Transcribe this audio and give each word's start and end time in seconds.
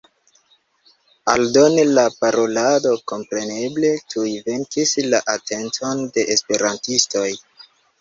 Aldone 1.33 1.83
la 1.97 2.05
parolado 2.23 2.95
kompreneble 3.13 3.93
tuj 4.17 4.27
vekis 4.51 4.97
la 5.15 5.23
atenton 5.39 6.05
de 6.19 6.29
esperantistoj. 6.39 7.33